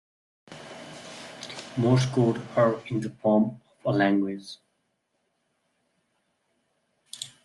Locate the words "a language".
3.93-4.57